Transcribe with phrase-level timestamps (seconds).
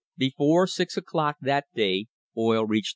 [0.17, 2.89] Before six o'clock that day oil reached $3.